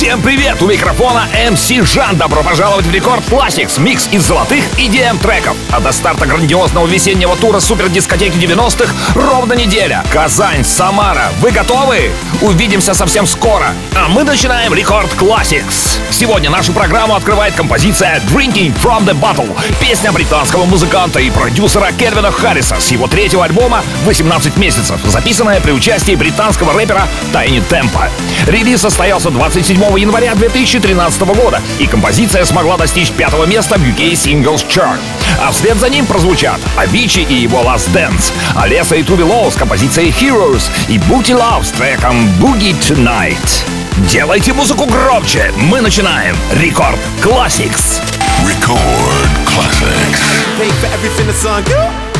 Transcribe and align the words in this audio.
Всем 0.00 0.22
привет! 0.22 0.62
У 0.62 0.66
микрофона 0.66 1.28
MC 1.34 1.84
Жан. 1.84 2.16
Добро 2.16 2.42
пожаловать 2.42 2.86
в 2.86 2.90
Record 2.90 3.22
Classix, 3.28 3.78
микс 3.78 4.08
из 4.10 4.22
золотых 4.22 4.64
EDM 4.78 5.18
треков. 5.20 5.54
А 5.70 5.78
до 5.78 5.92
старта 5.92 6.24
грандиозного 6.24 6.86
весеннего 6.86 7.36
тура 7.36 7.60
супер 7.60 7.90
дискотеки 7.90 8.38
90-х 8.38 8.94
ровно 9.14 9.52
неделя. 9.52 10.02
Казань, 10.10 10.64
Самара. 10.64 11.30
Вы 11.42 11.50
готовы? 11.50 12.12
Увидимся 12.40 12.94
совсем 12.94 13.26
скоро. 13.26 13.74
А 13.94 14.08
мы 14.08 14.24
начинаем 14.24 14.72
Рекорд 14.72 15.12
Classics. 15.18 15.98
Сегодня 16.08 16.48
нашу 16.48 16.72
программу 16.72 17.14
открывает 17.14 17.54
композиция 17.54 18.22
Drinking 18.32 18.74
from 18.82 19.04
the 19.04 19.12
Bottle. 19.12 19.54
Песня 19.80 20.12
британского 20.12 20.64
музыканта 20.64 21.20
и 21.20 21.30
продюсера 21.30 21.92
Кельвина 21.92 22.32
Харриса 22.32 22.80
с 22.80 22.90
его 22.90 23.06
третьего 23.06 23.44
альбома 23.44 23.84
«18 24.06 24.58
месяцев», 24.58 24.98
записанная 25.04 25.60
при 25.60 25.72
участии 25.72 26.14
британского 26.14 26.72
рэпера 26.72 27.06
Тайни 27.34 27.60
Темпа. 27.60 28.08
Релиз 28.46 28.80
состоялся 28.80 29.28
27 29.28 29.89
января 29.96 30.34
2013 30.34 31.20
года, 31.22 31.60
и 31.78 31.86
композиция 31.86 32.44
смогла 32.44 32.76
достичь 32.76 33.10
пятого 33.10 33.44
места 33.44 33.76
в 33.76 33.82
UK 33.82 34.12
Singles 34.12 34.66
Chart. 34.68 34.98
А 35.40 35.50
вслед 35.50 35.78
за 35.78 35.88
ним 35.88 36.06
прозвучат 36.06 36.60
Avicii 36.76 37.26
и 37.28 37.34
его 37.34 37.58
Last 37.58 37.90
Dance, 37.92 38.32
Алеса 38.54 38.96
и 38.96 39.02
Туби 39.02 39.22
Лоу 39.22 39.50
с 39.50 39.56
композицией 39.56 40.10
Heroes 40.10 40.70
и 40.88 40.98
Booty 40.98 41.36
Love 41.36 41.64
с 41.64 41.70
треком 41.70 42.28
Boogie 42.40 42.74
Tonight. 42.80 43.64
Делайте 44.08 44.52
музыку 44.52 44.86
громче, 44.86 45.52
мы 45.56 45.80
начинаем 45.80 46.36
Рекорд 46.52 46.98
Classics. 47.22 48.00
Record 48.44 49.28
Classics. 49.44 50.20
Pay 50.58 50.70
for 50.80 50.88
everything 50.94 51.26
that's 51.26 51.44
on 51.44 51.64
you. 51.66 52.10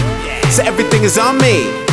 So 0.51 0.63
everything 0.65 1.05
is 1.05 1.19
on 1.19 1.39
me. 1.39 1.90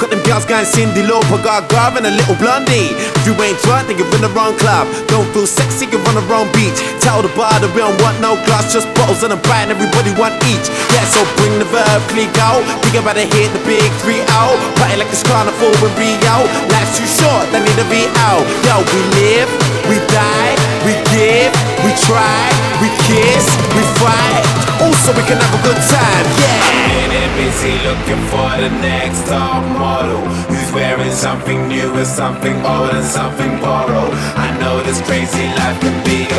Got 0.00 0.16
them 0.16 0.24
girls 0.24 0.48
going 0.48 0.64
Cindy 0.64 1.04
Lauper, 1.04 1.36
got 1.44 1.68
Gar 1.68 1.92
and 1.92 2.08
a 2.08 2.10
little 2.10 2.32
blondie. 2.40 2.88
If 3.20 3.28
you 3.28 3.36
ain't 3.36 3.60
drunk, 3.60 3.92
then 3.92 4.00
you're 4.00 4.08
in 4.16 4.24
the 4.24 4.32
wrong 4.32 4.56
club. 4.56 4.88
Don't 5.12 5.28
feel 5.36 5.44
sexy, 5.44 5.84
you're 5.92 6.00
on 6.08 6.16
the 6.16 6.24
wrong 6.24 6.48
beach. 6.56 6.80
Tell 7.04 7.20
the 7.20 7.28
bar 7.36 7.52
that 7.60 7.68
we 7.76 7.84
don't 7.84 8.00
want 8.00 8.16
no 8.16 8.40
glass, 8.48 8.72
just 8.72 8.88
bottles 8.96 9.20
and 9.28 9.36
a 9.36 9.40
bite, 9.44 9.68
and 9.68 9.76
everybody 9.76 10.16
want 10.16 10.40
each. 10.48 10.72
Yeah, 10.96 11.04
so 11.04 11.20
bring 11.36 11.52
the 11.60 11.68
verb, 11.68 12.00
click 12.08 12.32
out. 12.40 12.64
Think 12.80 12.96
about 12.96 13.20
to 13.20 13.28
hit 13.28 13.52
the 13.52 13.60
big 13.68 13.84
three 14.00 14.24
out. 14.40 14.56
Party 14.80 14.96
like 14.96 15.12
it's 15.12 15.20
carnival 15.20 15.68
in 15.68 15.92
Rio. 16.00 16.48
Life's 16.72 16.96
too 16.96 17.04
short, 17.04 17.44
they 17.52 17.60
need 17.60 17.76
to 17.76 17.84
be 17.92 18.08
out. 18.24 18.40
Yo, 18.64 18.80
we 18.80 19.00
live, 19.20 19.52
we 19.84 20.00
die, 20.08 20.56
we 20.88 20.96
give, 21.12 21.52
we 21.84 21.92
try, 22.08 22.48
we 22.80 22.88
kiss, 23.04 23.44
we 23.76 23.84
fight. 24.00 24.69
Also, 24.80 25.12
we 25.12 25.22
can 25.28 25.36
have 25.36 25.54
a 25.60 25.62
good 25.62 25.80
time, 25.92 26.26
yeah. 26.40 26.88
Minute 26.88 27.32
busy 27.36 27.76
looking 27.84 28.22
for 28.32 28.48
the 28.56 28.72
next 28.80 29.28
top 29.28 29.60
model. 29.76 30.24
Who's 30.48 30.72
wearing 30.72 31.12
something 31.12 31.68
new 31.68 31.92
and 31.92 32.06
something 32.06 32.56
old 32.64 32.88
and 32.96 33.04
something 33.04 33.60
borrowed? 33.60 34.14
I 34.40 34.56
know 34.58 34.80
this 34.82 35.00
crazy 35.02 35.44
life 35.60 35.78
can 35.84 35.96
be 36.04 36.29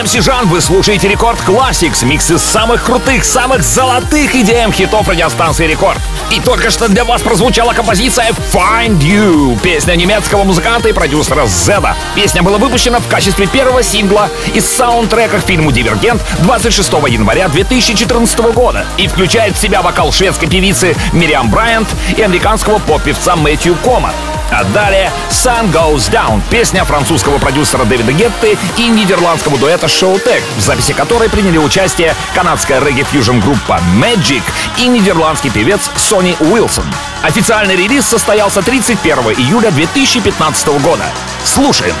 MC 0.00 0.22
Жан, 0.22 0.46
вы 0.46 0.62
слушаете 0.62 1.08
Record 1.08 1.38
Classix, 1.40 2.06
микс 2.06 2.30
из 2.30 2.40
самых 2.40 2.84
крутых, 2.84 3.22
самых 3.22 3.62
золотых 3.62 4.34
EDM 4.34 4.72
хитов 4.72 5.06
радиостанции 5.06 5.66
Рекорд. 5.66 6.00
И 6.30 6.40
только 6.40 6.70
что 6.70 6.88
для 6.88 7.04
вас 7.04 7.20
прозвучала 7.20 7.74
композиция 7.74 8.30
Find 8.50 8.98
You, 9.00 9.60
песня 9.60 9.96
немецкого 9.96 10.44
музыканта 10.44 10.88
и 10.88 10.94
продюсера 10.94 11.46
Зеда. 11.46 11.94
Песня 12.14 12.42
была 12.42 12.56
выпущена 12.56 12.98
в 12.98 13.08
качестве 13.08 13.46
первого 13.46 13.82
сингла 13.82 14.30
из 14.54 14.64
саундтрека 14.64 15.38
к 15.38 15.46
фильму 15.46 15.70
«Дивергент» 15.70 16.22
26 16.38 16.90
января 17.08 17.48
2014 17.48 18.38
года 18.54 18.86
и 18.96 19.06
включает 19.06 19.54
в 19.54 19.60
себя 19.60 19.82
вокал 19.82 20.12
шведской 20.12 20.48
певицы 20.48 20.96
Мириам 21.12 21.50
Брайант 21.50 21.88
и 22.16 22.22
американского 22.22 22.78
поп-певца 22.78 23.36
Мэтью 23.36 23.74
Кома. 23.84 24.14
А 24.50 24.64
далее 24.64 25.12
Sun 25.30 25.72
Goes 25.72 26.10
Down, 26.10 26.42
песня 26.50 26.84
французского 26.84 27.38
продюсера 27.38 27.84
Дэвида 27.84 28.12
Гетты 28.12 28.58
и 28.76 28.88
нидерландского 28.88 29.56
дуэта 29.58 29.86
Showtech, 29.86 30.42
в 30.56 30.60
записи 30.60 30.92
которой 30.92 31.28
приняли 31.28 31.58
участие 31.58 32.14
канадская 32.34 32.84
регги-фьюжн 32.84 33.38
группа 33.38 33.80
Magic 33.96 34.42
и 34.76 34.88
нидерландский 34.88 35.50
певец 35.50 35.90
Сони 35.96 36.36
Уилсон. 36.40 36.84
Официальный 37.22 37.76
релиз 37.76 38.06
состоялся 38.06 38.62
31 38.62 39.18
июля 39.38 39.70
2015 39.70 40.68
года. 40.80 41.04
Слушаем. 41.44 41.94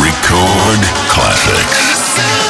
Record 0.00 0.84
Classics. 1.08 2.49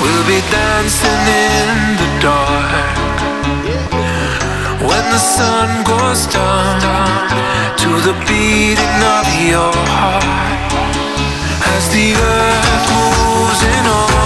We'll 0.00 0.26
be 0.26 0.40
dancing 0.50 1.24
in 1.44 1.96
the 2.00 2.08
dark. 2.20 3.00
When 4.80 5.04
the 5.10 5.18
sun 5.18 5.84
goes 5.84 6.26
down 6.26 6.80
To 7.82 7.90
the 8.00 8.14
beating 8.26 9.00
of 9.18 9.26
your 9.44 9.72
heart 9.92 10.72
As 11.76 11.84
the 11.92 12.14
earth 12.14 12.84
moves 12.96 13.62
in 13.62 13.86
on 13.86 14.19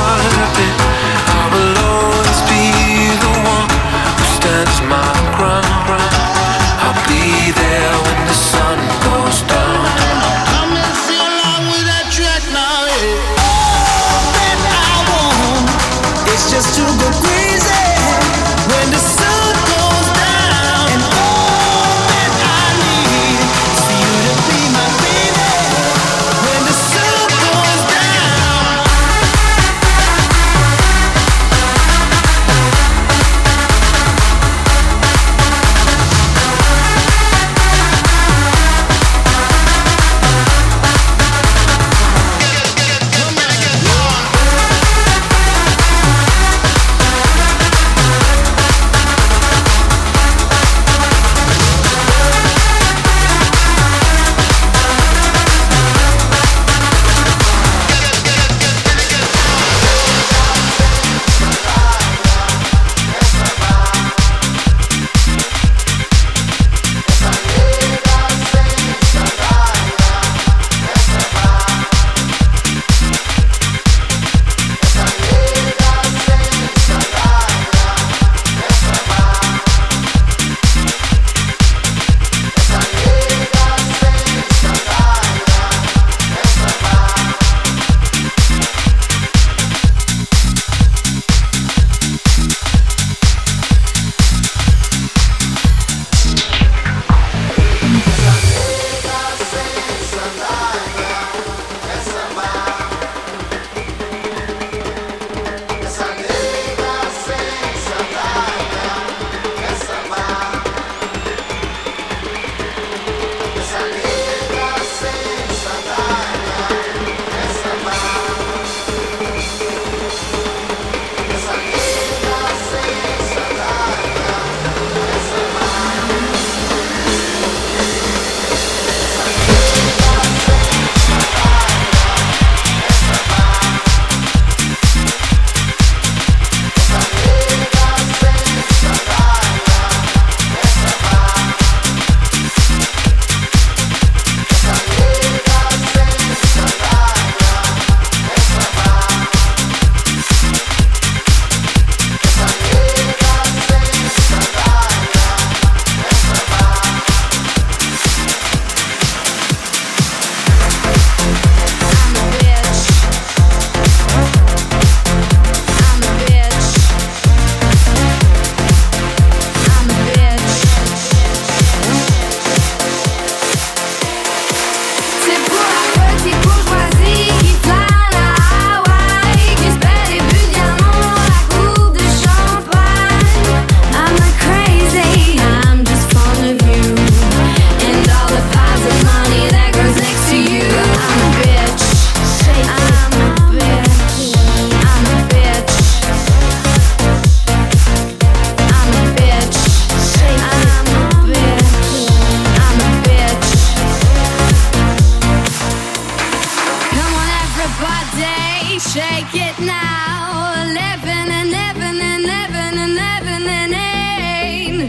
Shake 208.94 209.34
it 209.34 209.58
now. 209.58 210.54
Eleven 210.70 211.26
and 211.38 211.48
eleven 211.48 212.00
and 212.00 212.24
eleven 212.24 212.78
and 212.78 212.92
eleven 212.92 213.42
and 213.58 213.74
eight. 213.74 214.86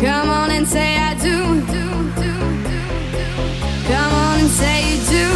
Come 0.00 0.28
on 0.28 0.50
and 0.50 0.66
say 0.66 0.96
I 0.96 1.14
do. 1.14 1.62
Come 3.86 4.12
on 4.12 4.40
and 4.40 4.50
say 4.50 4.90
you 4.90 4.98
do. 5.06 5.28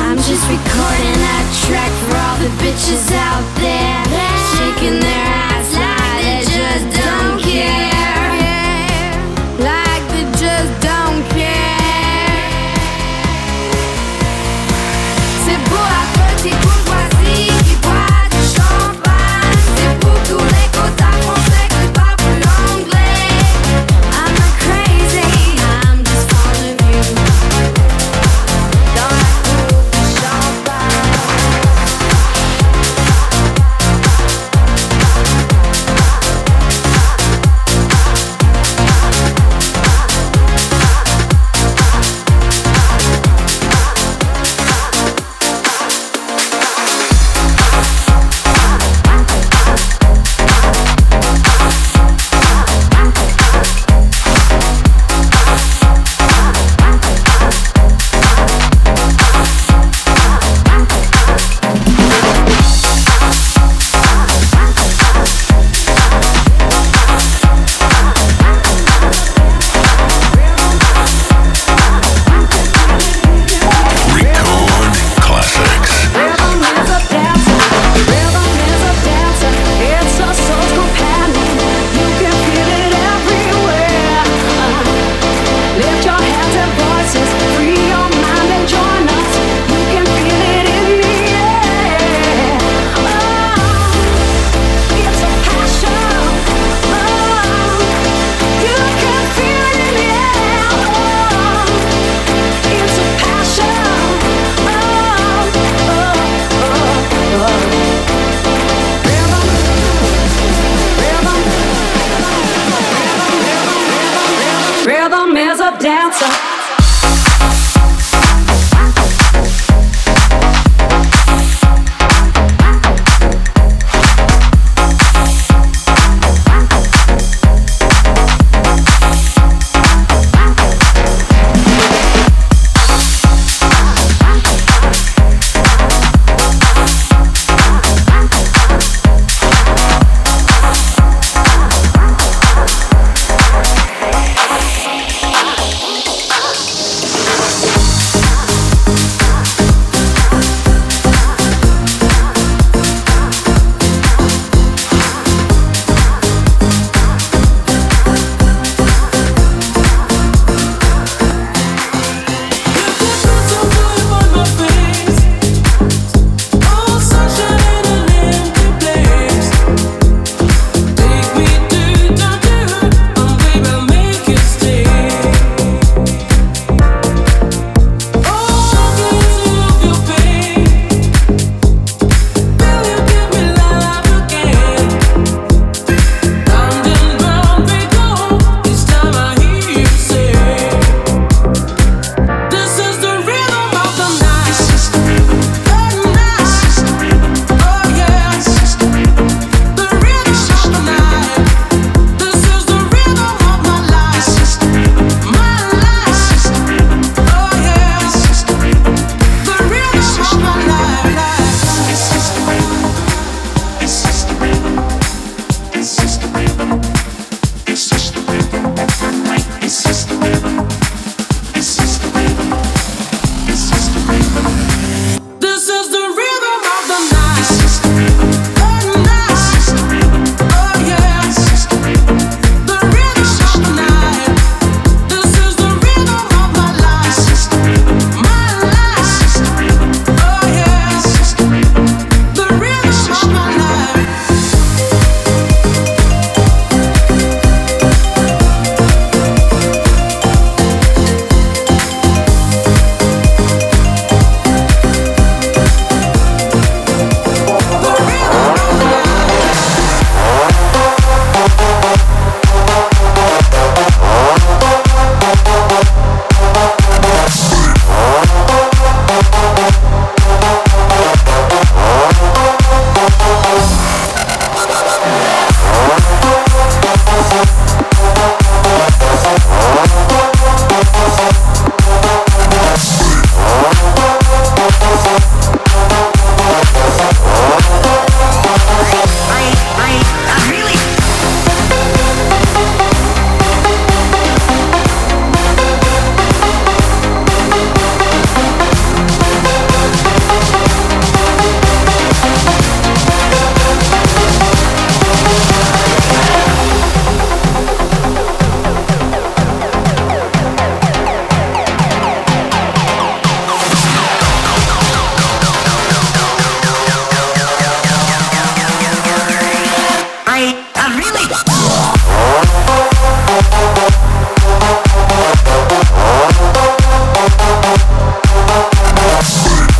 I'm 0.00 0.16
just 0.16 0.48
recording 0.48 1.16
that 1.20 1.44
track 1.68 1.92
for 2.00 2.16
all 2.24 2.38
the 2.40 2.48
bitches 2.56 3.12
out 3.12 3.44
there 3.60 4.00
shaking 4.56 4.98
their 5.00 5.29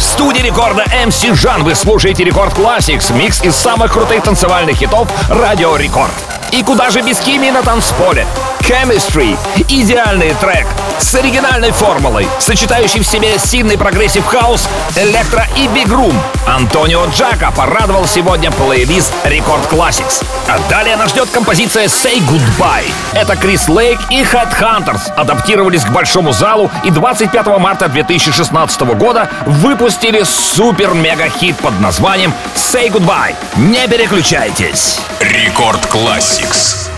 студии 0.00 0.42
рекорда 0.42 0.84
MC 0.84 1.34
Жан 1.34 1.64
вы 1.64 1.74
слушаете 1.74 2.24
Record 2.24 2.55
Classix, 2.55 3.11
микс 3.10 3.42
из 3.42 3.56
самых 3.56 3.92
крутых 3.92 4.22
танцевальных 4.22 4.76
хитов 4.76 5.08
Радио 5.28 5.76
Рекорд. 5.76 6.12
И 6.52 6.62
куда 6.62 6.90
же 6.90 7.00
без 7.00 7.18
химии 7.18 7.50
на 7.50 7.62
танцполе? 7.62 8.26
Chemistry— 8.70 9.37
идеальный 9.68 10.33
трек 10.35 10.64
с 11.00 11.12
оригинальной 11.16 11.72
формулой, 11.72 12.28
сочетающий 12.38 13.00
в 13.00 13.04
себе 13.04 13.37
сильный 13.37 13.76
progressive 13.76 14.24
house, 14.24 14.68
electro 14.94 15.44
и 15.56 15.66
big 15.66 15.84
room. 15.84 16.12
Антонио 16.46 17.06
Джака 17.06 17.50
порадовал 17.50 18.06
сегодня 18.06 18.52
плейлист 18.52 19.12
Record 19.24 19.64
Classix. 19.72 20.24
А 20.46 20.56
далее 20.70 20.94
нас 20.94 21.11
ждет 21.11 21.28
композиция 21.30 21.87
Say 21.87 22.20
Goodbye. 22.20 22.88
Это 23.12 23.35
Крис 23.35 23.68
Лейк 23.68 23.98
и 24.09 24.22
Headhunterz 24.22 25.12
адаптировались 25.16 25.85
к 25.85 25.90
большому 25.90 26.30
залу 26.30 26.70
и 26.85 26.92
25 26.92 27.46
марта 27.59 27.88
2016 27.88 28.80
года 28.83 29.28
выпустили 29.46 30.22
супер-мега-хит 30.22 31.56
под 31.56 31.80
названием 31.80 32.33
Say 32.54 32.88
Goodbye. 32.88 33.35
Не 33.56 33.88
переключайтесь. 33.88 35.00
Record 35.18 35.85
Classix. 35.87 36.89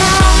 time 0.00 0.39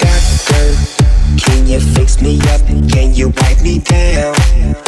doctor? 0.00 0.66
Can 1.38 1.66
you 1.66 1.80
fix 1.80 2.20
me 2.20 2.40
up? 2.52 2.60
Can 2.90 3.14
you 3.14 3.32
wipe 3.40 3.62
me 3.62 3.78
down? 3.80 4.34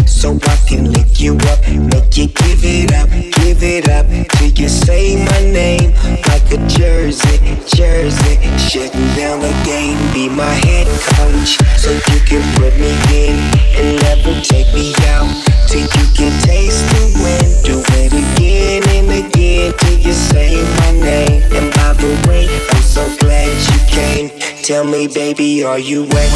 So 0.06 0.38
I 0.42 0.56
can 0.68 0.92
lick 0.92 1.20
you 1.20 1.36
up, 1.52 1.60
make 1.68 2.16
you 2.16 2.26
give 2.28 2.64
it 2.64 2.92
up, 2.94 3.10
give 3.10 3.62
it 3.62 3.88
up 3.88 4.06
till 4.38 4.50
you 4.50 4.68
say 4.68 5.16
my 5.24 5.40
name 5.52 5.92
like 6.26 6.50
a 6.50 6.58
jersey, 6.66 7.38
jersey. 7.66 8.36
Shutting 8.58 9.08
down 9.14 9.40
the 9.40 9.52
game, 9.64 9.98
be 10.12 10.28
my 10.28 10.54
head 10.66 10.86
coach, 11.14 11.58
so 11.78 11.90
you 11.92 12.20
can 12.26 12.42
put 12.56 12.74
me 12.78 12.90
in 13.14 13.36
and 13.76 14.02
never 14.02 14.40
take 14.40 14.72
me 14.74 14.94
out 15.14 15.28
till 15.68 15.82
you 15.82 16.06
can 16.14 16.32
taste 16.42 16.86
the 16.90 17.04
wind. 17.22 17.50
Do 17.64 17.82
it 18.02 18.12
again 18.12 18.82
and 18.96 19.26
again 19.26 19.72
till 19.78 19.98
you 19.98 20.12
say 20.12 20.56
my 20.80 20.90
name. 20.92 21.42
And 21.52 21.72
by 21.74 21.92
the 21.92 22.28
way, 22.28 22.48
I'm 22.72 22.82
so 22.82 23.04
glad 23.18 23.52
you 23.70 23.75
came. 23.96 24.28
Tell 24.62 24.84
me, 24.84 25.08
baby, 25.08 25.64
are 25.64 25.78
you 25.78 26.02
wet? 26.12 26.30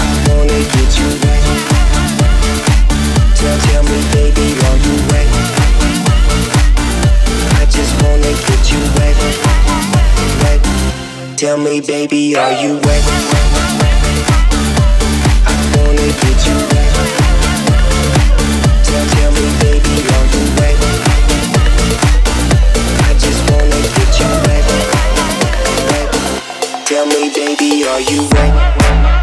I 0.00 0.08
wanna 0.26 0.60
get 0.74 0.90
you 0.98 1.08
wet. 1.22 1.42
Tell, 3.38 3.58
tell 3.68 3.84
me, 3.92 4.00
baby, 4.16 4.46
are 4.66 4.78
you 4.86 4.96
wet? 5.10 5.28
I 7.60 7.64
just 7.76 7.92
wanna 8.02 8.32
get 8.48 8.62
you 8.72 8.80
wet, 8.96 9.16
wet. 10.42 10.60
Tell 11.36 11.58
me, 11.58 11.80
baby, 11.80 12.34
are 12.36 12.54
you 12.62 12.72
wet? 12.86 13.04
I 15.52 15.56
wanna 15.76 16.08
get 16.22 16.38
you 16.48 16.56
wet. 16.72 16.89
Tell 26.90 27.06
me, 27.06 27.30
baby, 27.32 27.84
are 27.84 28.00
you 28.00 28.28
wet? 28.32 29.19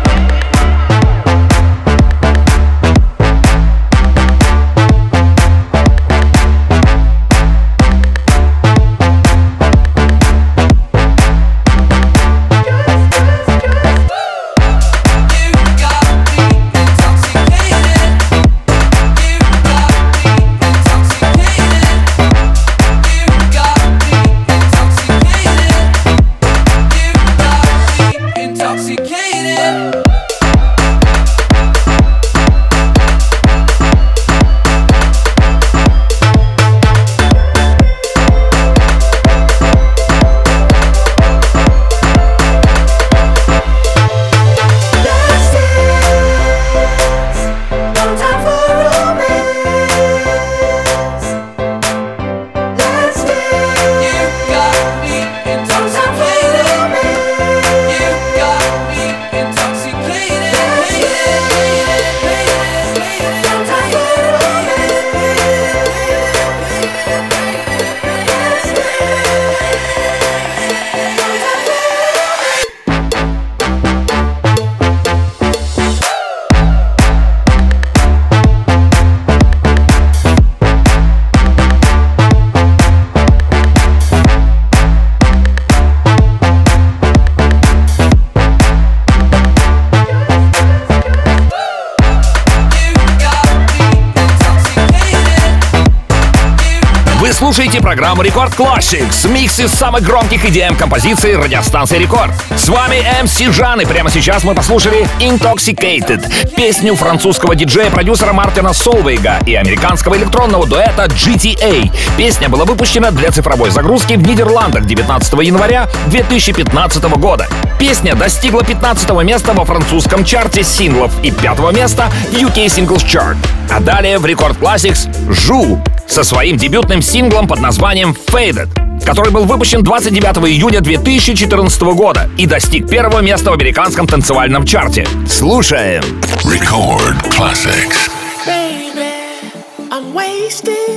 Программу 97.98 98.22
Record 98.22 98.54
Classix, 98.54 99.28
микс 99.28 99.60
из 99.60 99.72
самых 99.72 100.04
громких 100.04 100.46
EDM 100.46 100.76
композиций 100.76 101.36
радиостанции 101.36 101.98
Рекорд. 101.98 102.32
С 102.56 102.70
вами 102.70 103.04
MC 103.24 103.52
Жан, 103.52 103.82
и 103.82 103.86
прямо 103.86 104.12
сейчас 104.12 104.44
мы 104.44 104.54
послушали 104.54 105.08
Intoxicated, 105.20 106.32
песню 106.56 106.94
французского 106.94 107.56
диджея-продюсера 107.56 108.34
Мартина 108.34 108.74
Солвейга 108.74 109.40
и 109.48 109.56
американского 109.56 110.16
электронного 110.16 110.68
дуэта 110.68 111.06
GTA. 111.06 111.92
Песня 112.18 112.50
была 112.50 112.66
выпущена 112.66 113.10
для 113.10 113.32
цифровой 113.32 113.72
загрузки 113.72 114.14
в 114.14 114.22
Нидерландах 114.22 114.86
19 114.86 115.34
января 115.42 115.90
2015 116.06 117.04
года. 117.16 117.48
Песня 117.80 118.14
достигла 118.14 118.64
15 118.64 119.10
места 119.24 119.54
во 119.54 119.66
французском 119.66 120.24
чарте 120.24 120.64
синглов 120.64 121.12
и 121.24 121.32
5 121.32 121.74
места 121.74 122.12
в 122.30 122.34
UK 122.34 122.68
Singles 122.68 123.04
Chart. 123.04 123.38
А 123.72 123.80
далее 123.80 124.20
в 124.20 124.26
Рекорд 124.28 124.60
Classics 124.60 125.10
Жу 125.34 125.82
со 126.08 126.24
своим 126.24 126.58
дебютным 126.58 127.02
синглом 127.02 127.48
под 127.48 127.60
названием 127.60 128.16
Faded, 128.28 128.70
который 129.06 129.32
был 129.32 129.46
выпущен 129.46 129.84
29 129.84 130.50
июня 130.50 130.82
2014 130.82 131.82
года 131.82 132.30
и 132.38 132.46
достиг 132.46 132.90
первого 132.90 133.20
места 133.20 133.52
в 133.52 133.54
американском 133.54 134.08
танцевальном 134.08 134.66
чарте. 134.66 135.08
Слушаем. 135.28 136.04
Record 136.44 137.22
classics. 137.30 138.10
Baby, 138.46 139.52
I'm 139.92 140.14
wasted. 140.14 140.97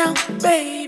down, 0.00 0.14
baby. 0.38 0.79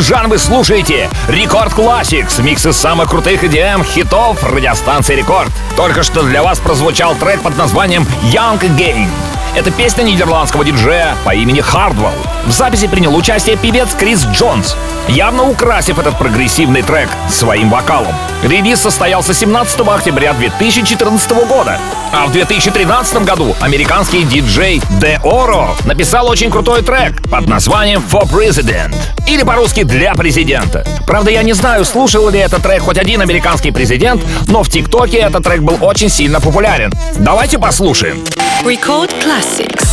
Жан 0.00 0.28
вы 0.30 0.38
слушаете 0.38 1.10
Рекорд 1.28 1.72
Classics, 1.74 2.42
микс 2.42 2.64
из 2.64 2.76
самых 2.76 3.10
крутых 3.10 3.44
EDM 3.44 3.84
хитов 3.84 4.42
радиостанции 4.42 5.14
Рекорд. 5.14 5.50
Только 5.76 6.02
что 6.02 6.22
для 6.22 6.42
вас 6.42 6.58
прозвучал 6.58 7.14
трек 7.16 7.42
под 7.42 7.58
названием 7.58 8.06
Young 8.22 8.58
Again. 8.60 9.08
Это 9.54 9.70
песня 9.70 10.02
нидерландского 10.02 10.64
диджея 10.64 11.16
по 11.24 11.34
имени 11.34 11.60
Хардвелл. 11.60 12.14
В 12.46 12.50
записи 12.50 12.86
принял 12.86 13.14
участие 13.14 13.56
певец 13.56 13.94
Крис 13.94 14.24
Джонс, 14.24 14.74
явно 15.08 15.42
украсив 15.42 15.98
этот 15.98 16.16
прогрессивный 16.16 16.82
трек 16.82 17.08
своим 17.28 17.68
вокалом. 17.68 18.14
Релиз 18.42 18.80
состоялся 18.80 19.34
17 19.34 19.80
октября 19.80 20.32
2014 20.32 21.30
года. 21.46 21.78
А 22.12 22.26
в 22.26 22.32
2013 22.32 23.24
году 23.24 23.54
американский 23.60 24.22
диджей 24.22 24.80
Deorro 25.00 25.68
написал 25.84 26.28
очень 26.30 26.50
крутой 26.50 26.82
трек 26.82 27.20
под 27.28 27.46
названием 27.48 28.02
For 28.08 28.22
President. 28.22 28.94
Или 29.30 29.44
по-русски 29.44 29.84
«Для 29.84 30.12
президента». 30.14 30.84
Правда, 31.06 31.30
я 31.30 31.44
не 31.44 31.52
знаю, 31.52 31.84
слушал 31.84 32.28
ли 32.30 32.40
этот 32.40 32.64
трек 32.64 32.82
хоть 32.82 32.98
один 32.98 33.20
американский 33.20 33.70
президент, 33.70 34.20
но 34.48 34.64
в 34.64 34.68
ТикТоке 34.68 35.18
этот 35.18 35.44
трек 35.44 35.60
был 35.60 35.78
очень 35.80 36.08
сильно 36.08 36.40
популярен. 36.40 36.92
Давайте 37.16 37.56
послушаем. 37.60 38.24
Record 38.64 39.12
Classics. 39.22 39.89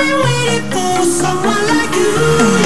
I've 0.00 0.06
been 0.06 0.18
waiting 0.24 0.70
for 0.70 1.04
someone 1.04 1.66
like 1.68 1.94
you. 1.94 2.59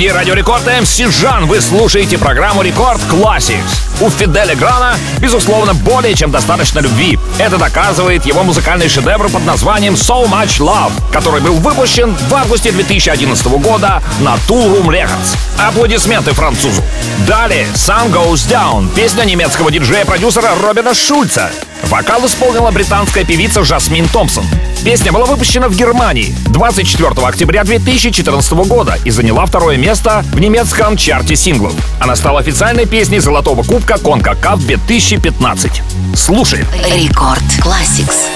Студии 0.00 0.14
Радио 0.14 0.32
Рекорд 0.32 0.66
MC 0.66 0.96
Жан 1.20 1.44
вы 1.46 1.60
слушаете 1.60 2.16
программу 2.16 2.62
Рекорд 2.62 3.02
Classics. 3.02 3.89
У 4.00 4.08
Федде 4.08 4.41
Ле 4.41 4.54
Гранда, 4.54 4.96
безусловно, 5.18 5.74
более 5.74 6.14
чем 6.14 6.30
достаточно 6.30 6.78
любви. 6.78 7.18
Это 7.38 7.58
доказывает 7.58 8.24
его 8.24 8.42
музыкальный 8.42 8.88
шедевр 8.88 9.28
под 9.28 9.44
названием 9.44 9.92
So 9.92 10.26
Much 10.26 10.58
Love, 10.58 10.92
который 11.12 11.42
был 11.42 11.56
выпущен 11.56 12.16
в 12.30 12.34
августе 12.34 12.72
2011 12.72 13.46
года 13.58 14.02
на 14.20 14.36
Toolroom 14.48 14.86
Records. 14.86 15.36
Аплодисменты 15.58 16.32
французу. 16.32 16.82
Далее 17.26 17.66
Sun 17.74 18.10
Goes 18.10 18.48
Down, 18.50 18.88
песня 18.94 19.24
немецкого 19.24 19.70
диджея-продюсера 19.70 20.52
Робина 20.62 20.94
Шульца. 20.94 21.50
Вокал 21.84 22.24
исполнила 22.24 22.70
британская 22.70 23.24
певица 23.24 23.64
Жасмин 23.64 24.08
Томпсон. 24.08 24.44
Песня 24.84 25.12
была 25.12 25.26
выпущена 25.26 25.68
в 25.68 25.76
Германии 25.76 26.34
24 26.46 27.10
октября 27.26 27.64
2014 27.64 28.52
года 28.52 28.96
и 29.04 29.10
заняла 29.10 29.44
второе 29.44 29.76
место 29.76 30.24
в 30.32 30.40
немецком 30.40 30.96
чарте 30.96 31.36
синглов. 31.36 31.74
Она 31.98 32.16
стала 32.16 32.40
официальной 32.40 32.86
песней 32.86 33.18
Золотого 33.18 33.62
Кубка 33.62 33.89
Конкакаф 33.98 34.60
2015. 34.66 35.82
Слушай. 36.14 36.64
Рекорд 36.90 37.42
Classics. 37.60 38.28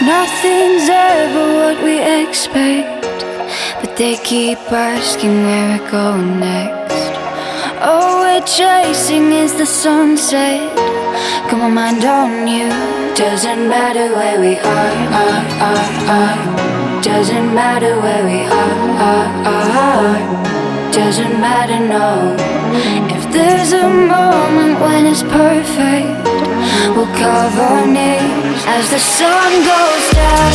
Nothing's 0.00 0.88
ever 0.88 1.46
what 1.60 1.82
we 1.82 1.98
expect, 2.22 3.24
but 3.80 3.96
they 3.96 4.16
keep 4.16 4.58
asking 4.70 5.44
where 5.44 5.78
we're 5.78 5.90
going 5.90 6.40
next. 6.40 7.12
All 7.80 8.20
we're 8.20 8.40
chasing 8.42 9.32
is 9.32 9.54
the 9.54 9.66
sunset. 9.66 10.74
Got 11.50 11.58
my 11.58 11.68
mind 11.68 12.04
on 12.04 12.46
you. 12.46 12.68
Doesn't 13.14 13.68
matter 13.68 14.14
where 14.14 14.38
we 14.40 14.56
are, 14.58 14.94
are, 15.22 15.44
are, 15.68 15.86
are. 16.18 17.02
Doesn't 17.02 17.54
matter 17.54 18.00
where 18.00 18.24
we 18.24 18.40
are, 18.46 18.76
are, 19.08 19.28
are. 19.46 20.92
Doesn't 20.92 21.40
matter, 21.40 21.80
no. 21.80 22.36
There's 23.30 23.72
a 23.72 23.88
moment 23.88 24.80
when 24.80 25.06
it's 25.06 25.22
perfect, 25.22 26.24
we'll 26.96 27.12
cover 27.14 27.60
our 27.60 27.86
knees 27.86 28.64
as 28.66 28.88
the 28.90 28.98
sun 28.98 29.52
goes 29.68 30.10
down. 30.16 30.52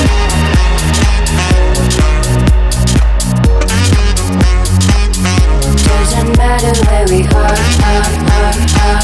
Doesn't 5.87 6.37
matter 6.37 6.73
where 6.87 7.07
we 7.07 7.27
are, 7.27 7.57
are, 7.89 8.05
are, 8.33 8.57
are. 8.83 9.01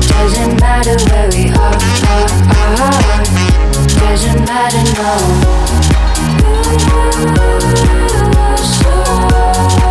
Doesn't 0.00 0.54
matter 0.60 0.96
where 1.10 1.28
we 1.34 1.50
are, 1.50 1.78
are, 2.14 2.30
are. 2.86 3.24
Doesn't 3.98 4.42
matter, 4.46 4.84
no. 4.94 5.12
So 8.62 9.89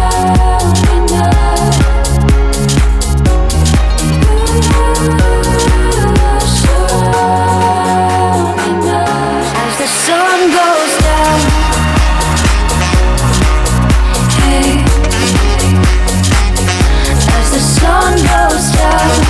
Stop. 18.59 19.28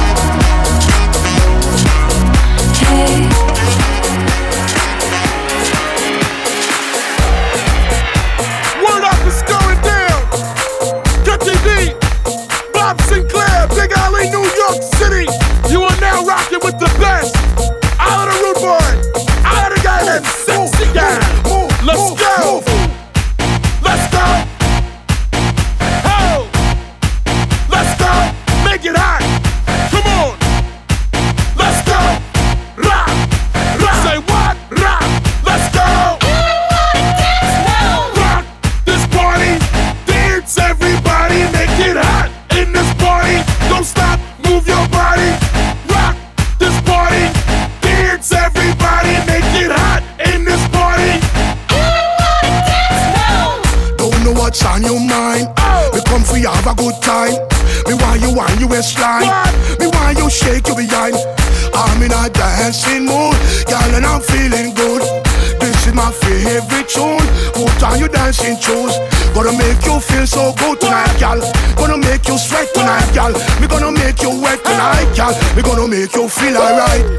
Make 76.10 76.16
you 76.16 76.30
feel 76.30 76.58
alright. 76.58 77.19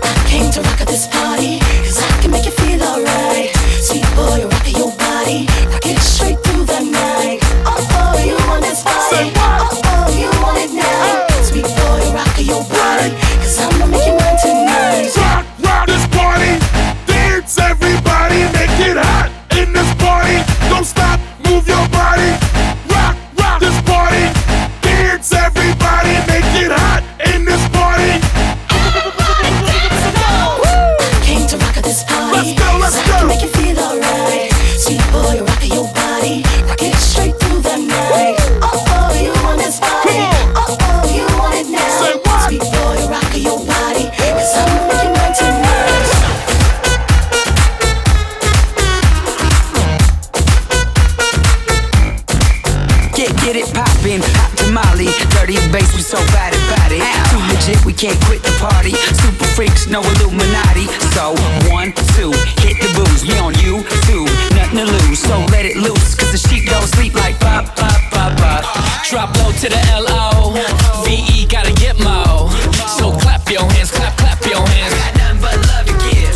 can't 58.00 58.24
quit 58.24 58.42
the 58.42 58.56
party. 58.56 58.96
Super 59.20 59.44
freaks, 59.52 59.86
no 59.86 60.00
Illuminati. 60.00 60.88
So, 61.12 61.36
one, 61.68 61.92
two, 62.16 62.32
hit 62.64 62.80
the 62.80 62.88
booze. 62.96 63.28
We 63.28 63.36
on 63.36 63.52
you, 63.60 63.84
two, 64.08 64.24
nothing 64.56 64.80
to 64.80 64.86
lose. 64.88 65.20
So 65.20 65.36
let 65.52 65.66
it 65.66 65.76
loose, 65.76 66.14
cause 66.14 66.32
the 66.32 66.40
sheep 66.40 66.64
don't 66.64 66.88
sleep 66.96 67.12
like 67.12 67.38
pop, 67.40 67.76
pop, 67.76 68.00
pop, 68.08 68.32
pop. 68.38 68.64
Drop 69.04 69.36
low 69.36 69.52
to 69.52 69.68
the 69.68 69.80
L-O. 69.92 70.56
V-E, 71.04 71.44
gotta 71.44 71.74
get 71.74 71.98
mo. 72.00 72.48
So 72.96 73.12
clap 73.20 73.44
your 73.50 73.68
hands, 73.68 73.90
clap, 73.90 74.16
clap 74.16 74.40
your 74.48 74.64
hands. 74.64 74.94
Got 74.96 75.16
nothing 75.20 75.40
but 75.44 75.56
love 75.68 75.84
to 75.84 75.92
give. 76.08 76.32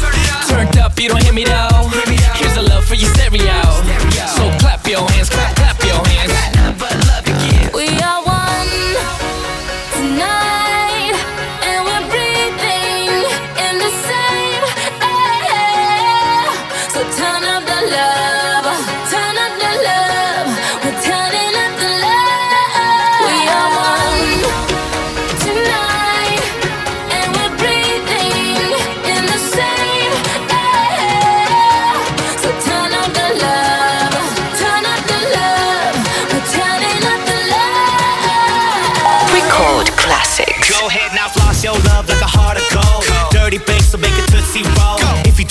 Turned 0.46 0.76
up, 0.76 1.00
you 1.00 1.08
don't 1.08 1.22
hear 1.22 1.32
me 1.32 1.44
though. 1.44 2.03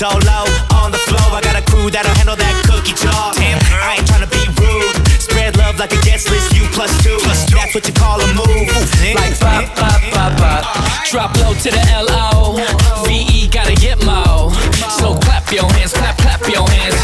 dolo 0.04 0.44
on 0.84 0.92
the 0.92 1.00
floor, 1.08 1.32
I 1.32 1.40
got 1.40 1.56
a 1.56 1.64
crew 1.64 1.88
that'll 1.88 2.12
handle 2.20 2.36
that 2.36 2.56
cookie 2.68 2.92
jar. 2.92 3.32
Damn, 3.40 3.56
I 3.72 3.96
ain't 3.96 4.08
tryna 4.12 4.28
be 4.28 4.44
rude. 4.60 5.00
Spread 5.16 5.56
love 5.56 5.80
like 5.80 5.96
a 5.96 6.02
guest 6.04 6.28
list, 6.28 6.52
you 6.52 6.68
plus 6.76 6.92
two. 7.00 7.16
Plus 7.24 7.48
two. 7.48 7.56
That's 7.56 7.72
what 7.72 7.88
you 7.88 7.96
call 7.96 8.20
a 8.20 8.28
move. 8.36 8.68
Like 9.16 9.40
pop, 9.40 9.64
pop, 9.80 10.04
pop, 10.12 10.32
pop. 10.36 10.62
Drop 11.08 11.32
low 11.40 11.56
to 11.56 11.70
the 11.72 11.84
L-O. 12.04 12.60
V-E 13.08 13.48
gotta 13.48 13.76
get 13.80 14.04
mo. 14.04 14.52
So 15.00 15.16
clap 15.24 15.48
your 15.56 15.72
hands, 15.72 15.96
clap, 15.96 16.20
clap 16.20 16.44
your 16.52 16.68
hands. 16.68 17.00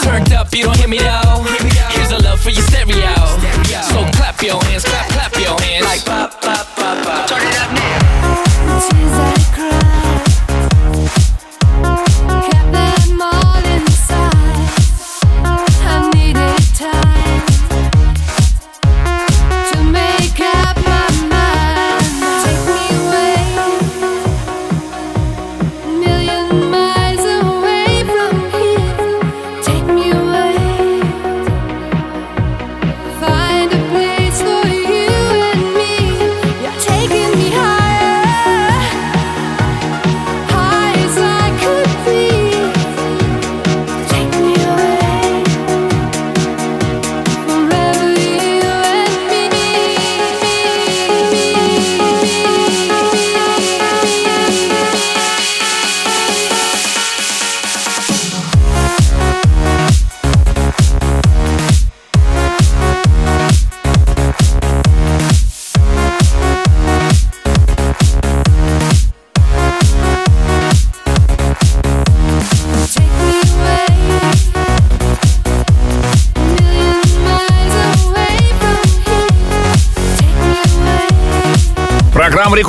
Turned 0.00 0.32
up, 0.32 0.48
you 0.56 0.64
don't 0.64 0.78
hear 0.80 0.88
me 0.88 1.04
though. 1.04 1.44
Here's 1.92 2.16
a 2.16 2.20
love 2.24 2.40
for 2.40 2.48
your 2.48 2.64
stereo. 2.64 3.12
So 3.92 4.08
clap 4.16 4.40
your 4.40 4.56
hands, 4.64 4.88
clap, 4.88 5.04
clap 5.12 5.36
your 5.36 5.60
hands. 5.60 5.84
Like 5.84 6.04
pop. 6.08 6.29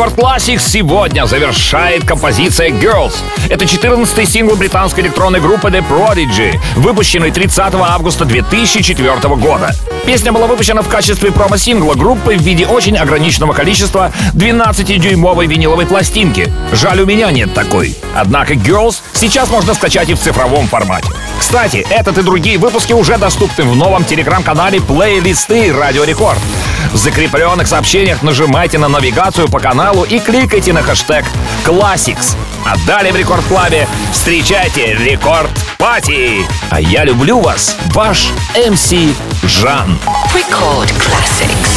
Рекорд 0.01 0.17
Classics 0.17 0.63
сегодня 0.67 1.27
завершает 1.27 2.05
композиция 2.05 2.69
Girls. 2.69 3.13
Это 3.49 3.65
14-й 3.65 4.25
сингл 4.25 4.55
британской 4.55 5.03
электронной 5.03 5.39
группы 5.39 5.69
The 5.69 5.87
Prodigy, 5.87 6.59
выпущенный 6.75 7.29
30 7.29 7.75
августа 7.75 8.25
2004 8.25 9.35
года. 9.35 9.75
Песня 10.07 10.31
была 10.31 10.47
выпущена 10.47 10.81
в 10.81 10.87
качестве 10.87 11.31
промо-сингла 11.31 11.93
группы 11.93 12.35
в 12.35 12.41
виде 12.41 12.65
очень 12.65 12.97
ограниченного 12.97 13.53
количества 13.53 14.11
12-дюймовой 14.33 15.45
виниловой 15.45 15.85
пластинки. 15.85 16.51
Жаль, 16.71 16.99
у 17.01 17.05
меня 17.05 17.29
нет 17.29 17.53
такой. 17.53 17.95
Однако 18.15 18.53
Girls 18.55 19.01
сейчас 19.13 19.51
можно 19.51 19.75
скачать 19.75 20.09
и 20.09 20.15
в 20.15 20.19
цифровом 20.19 20.65
формате. 20.67 21.09
Кстати, 21.37 21.85
этот 21.91 22.17
и 22.17 22.23
другие 22.23 22.57
выпуски 22.57 22.93
уже 22.93 23.19
доступны 23.19 23.65
в 23.65 23.75
новом 23.75 24.03
телеграм-канале 24.03 24.81
плейлисты 24.81 25.71
Радио 25.71 26.05
Рекорд. 26.05 26.39
В 26.91 26.97
закрепленных 26.97 27.67
сообщениях 27.67 28.21
нажимайте 28.21 28.77
на 28.77 28.89
навигацию 28.89 29.47
по 29.47 29.59
каналу 29.59 30.03
и 30.03 30.19
кликайте 30.19 30.73
на 30.73 30.83
хэштег 30.83 31.25
«Classics». 31.65 32.35
А 32.65 32.75
далее 32.85 33.13
в 33.13 33.15
Рекорд 33.15 33.45
Club 33.45 33.79
е 33.79 33.87
встречайте 34.11 34.93
Рекорд 34.95 35.49
Party! 35.77 36.45
А 36.69 36.81
я 36.81 37.05
люблю 37.05 37.39
вас, 37.39 37.77
ваш 37.93 38.31
MC 38.55 38.93
Жан. 39.43 39.97
Record 40.35 40.91
Classics. 40.99 41.70